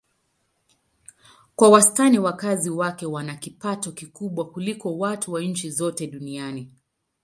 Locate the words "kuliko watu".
4.49-5.33